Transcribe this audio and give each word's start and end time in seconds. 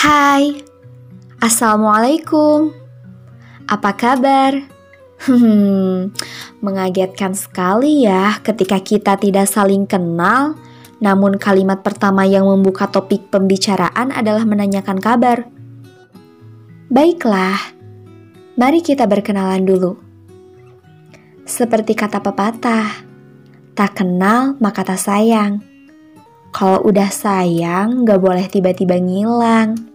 Hai, 0.00 0.56
Assalamualaikum. 1.44 2.72
Apa 3.68 3.92
kabar? 3.92 4.56
Hmm, 5.28 6.08
mengagetkan 6.64 7.36
sekali 7.36 8.08
ya 8.08 8.40
ketika 8.40 8.80
kita 8.80 9.20
tidak 9.20 9.44
saling 9.44 9.84
kenal, 9.84 10.56
namun 11.04 11.36
kalimat 11.36 11.84
pertama 11.84 12.24
yang 12.24 12.48
membuka 12.48 12.88
topik 12.88 13.28
pembicaraan 13.28 14.08
adalah 14.08 14.48
menanyakan 14.48 14.96
kabar. 14.96 15.44
Baiklah, 16.88 17.60
mari 18.56 18.80
kita 18.80 19.04
berkenalan 19.04 19.68
dulu. 19.68 20.00
Seperti 21.44 21.92
kata 21.92 22.24
pepatah, 22.24 23.04
tak 23.76 24.00
kenal 24.00 24.56
maka 24.64 24.80
tak 24.80 24.96
sayang. 24.96 25.60
Kalau 26.56 26.88
udah 26.88 27.12
sayang, 27.12 28.08
gak 28.08 28.16
boleh 28.16 28.48
tiba-tiba 28.48 28.96
ngilang. 28.96 29.90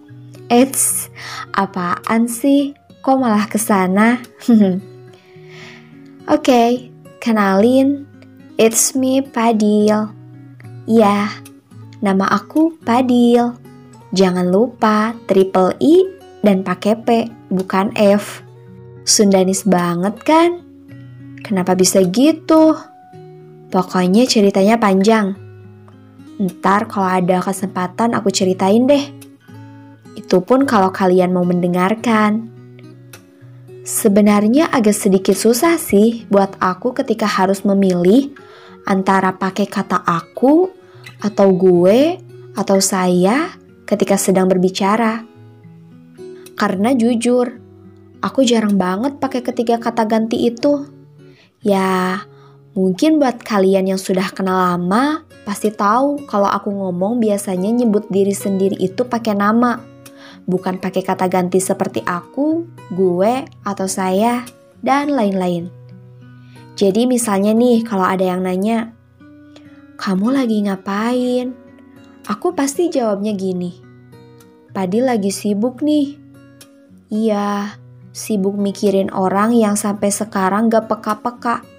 Eits, 0.45 1.09
apaan 1.57 2.29
sih? 2.29 2.77
Kok 3.01 3.17
malah 3.17 3.49
ke 3.49 3.57
sana? 3.57 4.21
Oke, 4.45 4.77
okay, 6.29 6.69
kenalin. 7.17 8.05
It's 8.53 8.93
me, 8.93 9.25
Padil. 9.25 10.13
Ya, 10.85 11.33
nama 11.97 12.29
aku 12.29 12.77
Padil. 12.77 13.57
Jangan 14.13 14.53
lupa 14.53 15.17
triple 15.25 15.73
I 15.81 16.13
dan 16.45 16.61
pakai 16.61 16.93
P, 16.93 17.07
bukan 17.49 17.89
F. 17.97 18.45
Sundanis 19.01 19.65
banget 19.65 20.13
kan? 20.21 20.61
Kenapa 21.41 21.73
bisa 21.73 22.05
gitu? 22.05 22.77
Pokoknya 23.73 24.29
ceritanya 24.29 24.77
panjang. 24.77 25.33
Ntar 26.37 26.85
kalau 26.85 27.09
ada 27.09 27.41
kesempatan 27.41 28.13
aku 28.13 28.29
ceritain 28.29 28.85
deh. 28.85 29.24
Itu 30.15 30.41
pun 30.41 30.63
kalau 30.63 30.89
kalian 30.95 31.35
mau 31.35 31.43
mendengarkan. 31.43 32.51
Sebenarnya 33.85 34.71
agak 34.73 34.97
sedikit 34.97 35.37
susah 35.37 35.77
sih 35.77 36.25
buat 36.31 36.57
aku 36.57 36.97
ketika 36.97 37.29
harus 37.29 37.61
memilih 37.61 38.33
antara 38.89 39.35
pakai 39.37 39.69
kata 39.69 40.01
aku 40.01 40.73
atau 41.21 41.53
gue 41.53 42.17
atau 42.57 42.79
saya 42.81 43.53
ketika 43.85 44.17
sedang 44.17 44.49
berbicara. 44.49 45.21
Karena 46.55 46.95
jujur, 46.95 47.51
aku 48.23 48.41
jarang 48.47 48.79
banget 48.79 49.19
pakai 49.21 49.43
ketiga 49.43 49.77
kata 49.77 50.07
ganti 50.07 50.47
itu. 50.49 50.87
Ya, 51.61 52.23
mungkin 52.73 53.21
buat 53.21 53.43
kalian 53.43 53.91
yang 53.91 54.01
sudah 54.01 54.31
kenal 54.31 54.55
lama, 54.55 55.27
pasti 55.43 55.69
tahu 55.69 56.25
kalau 56.25 56.49
aku 56.49 56.71
ngomong 56.71 57.21
biasanya 57.21 57.69
nyebut 57.69 58.07
diri 58.09 58.33
sendiri 58.33 58.79
itu 58.79 59.03
pakai 59.05 59.37
nama, 59.37 59.77
bukan 60.45 60.77
pakai 60.77 61.01
kata 61.01 61.25
ganti 61.27 61.57
seperti 61.57 62.01
aku, 62.05 62.65
gue, 62.93 63.45
atau 63.65 63.87
saya, 63.89 64.45
dan 64.81 65.13
lain-lain. 65.13 65.69
Jadi 66.77 67.09
misalnya 67.09 67.51
nih 67.51 67.85
kalau 67.85 68.05
ada 68.05 68.23
yang 68.23 68.45
nanya, 68.45 68.93
kamu 69.97 70.33
lagi 70.37 70.61
ngapain? 70.65 71.53
Aku 72.25 72.57
pasti 72.57 72.89
jawabnya 72.89 73.37
gini, 73.37 73.77
Padi 74.73 74.99
lagi 74.99 75.29
sibuk 75.29 75.85
nih. 75.85 76.17
Iya, 77.13 77.77
sibuk 78.11 78.57
mikirin 78.57 79.13
orang 79.13 79.53
yang 79.53 79.77
sampai 79.77 80.09
sekarang 80.09 80.67
gak 80.67 80.89
peka-peka 80.89 81.75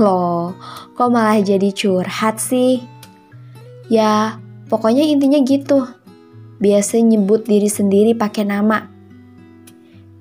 Loh, 0.00 0.56
kok 0.96 1.12
malah 1.12 1.36
jadi 1.44 1.68
curhat 1.68 2.40
sih? 2.40 2.80
Ya, 3.92 4.40
pokoknya 4.72 5.04
intinya 5.04 5.36
gitu. 5.44 5.84
Biasa 6.62 7.02
nyebut 7.02 7.42
diri 7.42 7.66
sendiri 7.66 8.14
pakai 8.14 8.46
nama. 8.46 8.86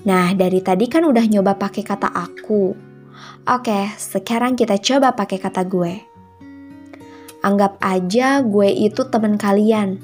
Nah, 0.02 0.34
dari 0.34 0.58
tadi 0.66 0.90
kan 0.90 1.06
udah 1.06 1.22
nyoba 1.30 1.54
pakai 1.54 1.86
kata 1.86 2.10
aku. 2.10 2.74
Oke, 3.46 3.94
sekarang 4.02 4.58
kita 4.58 4.82
coba 4.82 5.14
pakai 5.14 5.38
kata 5.38 5.62
gue. 5.70 6.02
Anggap 7.46 7.78
aja 7.78 8.42
gue 8.42 8.74
itu 8.74 9.06
teman 9.06 9.38
kalian. 9.38 10.02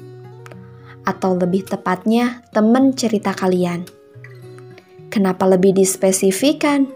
Atau 1.02 1.34
lebih 1.34 1.66
tepatnya, 1.66 2.46
temen 2.54 2.94
cerita 2.94 3.34
kalian. 3.34 3.82
Kenapa 5.10 5.42
lebih 5.42 5.74
dispesifikan? 5.74 6.86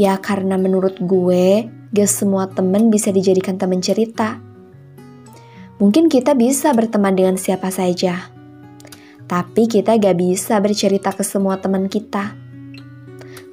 Ya 0.00 0.16
karena 0.16 0.56
menurut 0.56 0.96
gue, 0.96 1.68
gak 1.92 2.08
semua 2.08 2.48
temen 2.48 2.88
bisa 2.88 3.12
dijadikan 3.12 3.60
temen 3.60 3.84
cerita. 3.84 4.40
Mungkin 5.78 6.10
kita 6.10 6.34
bisa 6.34 6.74
berteman 6.74 7.14
dengan 7.14 7.38
siapa 7.38 7.70
saja, 7.70 8.34
tapi 9.30 9.70
kita 9.70 9.94
gak 9.94 10.18
bisa 10.18 10.58
bercerita 10.58 11.14
ke 11.14 11.22
semua 11.22 11.62
teman 11.62 11.86
kita. 11.86 12.34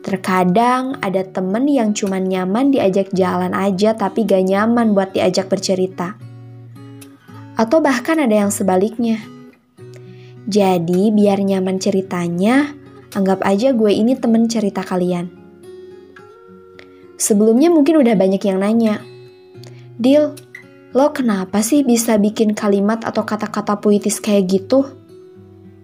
Terkadang 0.02 0.98
ada 1.06 1.22
temen 1.22 1.70
yang 1.70 1.94
cuma 1.94 2.18
nyaman 2.18 2.74
diajak 2.74 3.14
jalan 3.14 3.54
aja 3.54 3.94
tapi 3.94 4.26
gak 4.26 4.42
nyaman 4.42 4.98
buat 4.98 5.14
diajak 5.14 5.54
bercerita. 5.54 6.18
Atau 7.62 7.86
bahkan 7.86 8.18
ada 8.18 8.34
yang 8.34 8.50
sebaliknya. 8.50 9.22
Jadi 10.50 11.14
biar 11.14 11.46
nyaman 11.46 11.78
ceritanya, 11.78 12.74
anggap 13.14 13.46
aja 13.46 13.70
gue 13.70 13.94
ini 13.94 14.18
temen 14.18 14.50
cerita 14.50 14.82
kalian. 14.82 15.30
Sebelumnya 17.22 17.70
mungkin 17.70 18.02
udah 18.02 18.18
banyak 18.18 18.42
yang 18.42 18.66
nanya, 18.66 19.02
Dil, 19.96 20.36
lo 20.96 21.12
kenapa 21.12 21.60
sih 21.60 21.84
bisa 21.84 22.16
bikin 22.16 22.56
kalimat 22.56 23.04
atau 23.04 23.28
kata-kata 23.28 23.78
puitis 23.84 24.24
kayak 24.24 24.48
gitu? 24.48 24.88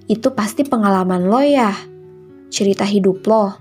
Itu 0.07 0.31
pasti 0.31 0.63
pengalaman 0.63 1.27
lo 1.27 1.43
ya, 1.43 1.75
cerita 2.47 2.87
hidup 2.87 3.19
lo. 3.27 3.59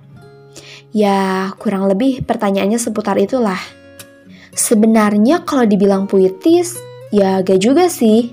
Ya, 0.94 1.50
kurang 1.59 1.91
lebih 1.91 2.22
pertanyaannya 2.22 2.78
seputar 2.78 3.19
itulah. 3.19 3.59
Sebenarnya 4.55 5.43
kalau 5.43 5.66
dibilang 5.66 6.06
puitis, 6.06 6.78
ya 7.11 7.43
gak 7.43 7.59
juga 7.59 7.91
sih. 7.91 8.31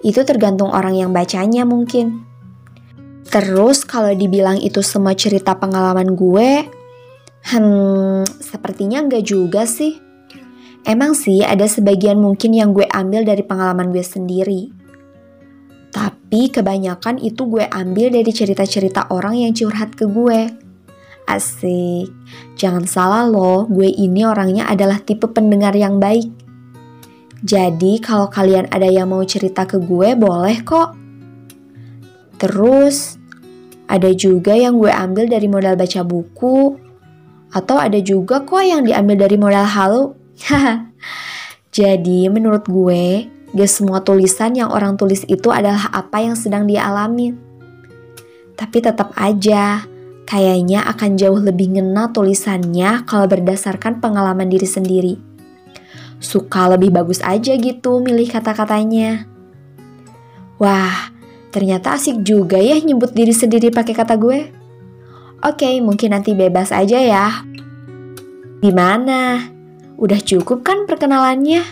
Itu 0.00 0.24
tergantung 0.24 0.72
orang 0.72 0.96
yang 0.96 1.12
bacanya 1.12 1.68
mungkin. 1.68 2.24
Terus 3.28 3.84
kalau 3.84 4.12
dibilang 4.12 4.60
itu 4.60 4.80
semua 4.84 5.12
cerita 5.16 5.56
pengalaman 5.56 6.12
gue, 6.12 6.68
Hmm, 7.44 8.24
sepertinya 8.40 9.04
enggak 9.04 9.28
juga 9.28 9.68
sih. 9.68 10.00
Emang 10.84 11.16
sih 11.16 11.40
ada 11.40 11.64
sebagian 11.64 12.20
mungkin 12.20 12.52
yang 12.52 12.76
gue 12.76 12.84
ambil 12.84 13.24
dari 13.24 13.40
pengalaman 13.40 13.88
gue 13.88 14.04
sendiri. 14.04 14.68
Tapi 15.88 16.52
kebanyakan 16.52 17.16
itu 17.24 17.48
gue 17.48 17.64
ambil 17.64 18.12
dari 18.12 18.28
cerita-cerita 18.28 19.08
orang 19.08 19.40
yang 19.40 19.56
curhat 19.56 19.96
ke 19.96 20.04
gue. 20.04 20.52
Asik, 21.24 22.12
jangan 22.60 22.84
salah 22.84 23.24
loh, 23.24 23.64
gue 23.64 23.88
ini 23.88 24.28
orangnya 24.28 24.68
adalah 24.68 25.00
tipe 25.00 25.24
pendengar 25.24 25.72
yang 25.72 25.96
baik. 25.96 26.28
Jadi 27.40 27.96
kalau 28.04 28.28
kalian 28.28 28.68
ada 28.68 28.84
yang 28.84 29.08
mau 29.08 29.24
cerita 29.24 29.64
ke 29.64 29.80
gue 29.80 30.12
boleh 30.12 30.60
kok. 30.64 30.92
Terus, 32.36 33.16
ada 33.88 34.12
juga 34.12 34.52
yang 34.52 34.76
gue 34.76 34.92
ambil 34.92 35.32
dari 35.32 35.48
modal 35.48 35.80
baca 35.80 36.04
buku, 36.04 36.76
atau 37.56 37.76
ada 37.80 37.96
juga 38.04 38.44
kok 38.44 38.60
yang 38.60 38.84
diambil 38.84 39.24
dari 39.24 39.36
modal 39.40 39.64
halu. 39.64 40.23
Jadi 41.74 42.30
menurut 42.30 42.66
gue, 42.66 43.26
gak 43.54 43.70
semua 43.70 44.02
tulisan 44.02 44.54
yang 44.54 44.70
orang 44.70 44.98
tulis 44.98 45.22
itu 45.26 45.50
adalah 45.50 45.90
apa 45.90 46.22
yang 46.22 46.38
sedang 46.38 46.66
dia 46.66 46.86
alami. 46.86 47.34
Tapi 48.54 48.78
tetap 48.78 49.10
aja, 49.18 49.82
kayaknya 50.26 50.86
akan 50.86 51.18
jauh 51.18 51.38
lebih 51.38 51.74
ngena 51.74 52.10
tulisannya 52.14 53.06
kalau 53.06 53.26
berdasarkan 53.26 53.98
pengalaman 53.98 54.46
diri 54.46 54.66
sendiri. 54.66 55.14
Suka 56.22 56.70
lebih 56.70 56.94
bagus 56.94 57.20
aja 57.20 57.58
gitu 57.58 58.00
milih 58.00 58.30
kata-katanya. 58.30 59.26
Wah, 60.56 61.10
ternyata 61.50 61.98
asik 61.98 62.22
juga 62.22 62.56
ya 62.56 62.78
nyebut 62.78 63.12
diri 63.12 63.34
sendiri 63.34 63.74
pakai 63.74 63.94
kata 63.94 64.14
gue. 64.14 64.48
Oke, 65.44 65.68
mungkin 65.84 66.16
nanti 66.16 66.32
bebas 66.32 66.72
aja 66.72 66.96
ya. 66.96 67.44
Gimana? 68.64 69.53
Udah 69.94 70.18
cukup 70.18 70.66
kan 70.66 70.84
perkenalannya? 70.84 71.62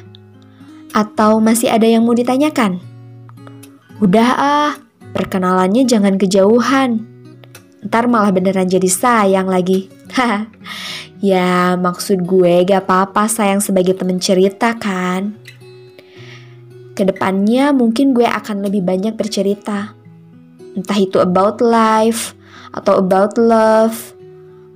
Atau 0.92 1.40
masih 1.40 1.72
ada 1.72 1.88
yang 1.88 2.04
mau 2.04 2.12
ditanyakan? 2.12 2.78
Udah 3.98 4.28
ah, 4.36 4.72
perkenalannya 5.16 5.86
jangan 5.88 6.20
kejauhan. 6.20 7.02
Ntar 7.82 8.06
malah 8.06 8.30
beneran 8.30 8.70
jadi 8.70 8.86
sayang 8.86 9.50
lagi. 9.50 9.90
ya 11.32 11.74
maksud 11.78 12.22
gue 12.22 12.62
gak 12.62 12.86
apa-apa 12.86 13.26
sayang 13.26 13.58
sebagai 13.58 13.98
temen 13.98 14.22
cerita 14.22 14.76
kan. 14.78 15.34
Ke 16.92 17.08
depannya 17.08 17.72
mungkin 17.72 18.12
gue 18.12 18.28
akan 18.28 18.68
lebih 18.68 18.84
banyak 18.84 19.16
bercerita. 19.16 19.96
Entah 20.72 20.98
itu 21.00 21.20
about 21.20 21.60
life, 21.60 22.36
atau 22.72 22.98
about 22.98 23.36
love. 23.36 24.16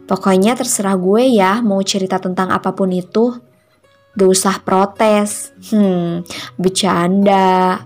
Pokoknya 0.06 0.55
terserah 0.55 0.94
gue 0.94 1.35
ya 1.35 1.58
mau 1.61 1.82
cerita 1.82 2.23
tentang 2.23 2.55
apa 2.55 2.70
pun 2.73 2.94
itu. 2.94 3.35
Gak 4.14 4.31
usah 4.31 4.62
protes. 4.62 5.50
Hmm, 5.70 6.23
bercanda. 6.55 7.82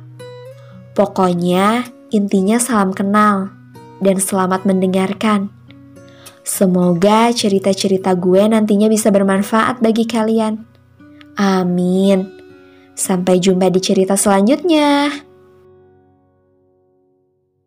Pokoknya 0.92 1.88
intinya 2.12 2.60
salam 2.60 2.92
kenal 2.92 3.50
dan 4.04 4.20
selamat 4.20 4.68
mendengarkan. 4.68 5.48
Semoga 6.44 7.32
cerita-cerita 7.32 8.12
gue 8.16 8.42
nantinya 8.48 8.90
bisa 8.92 9.08
bermanfaat 9.08 9.80
bagi 9.80 10.04
kalian. 10.04 10.60
Amin. 11.40 12.28
Sampai 12.92 13.40
jumpa 13.40 13.72
di 13.72 13.80
cerita 13.80 14.12
selanjutnya. 14.12 15.29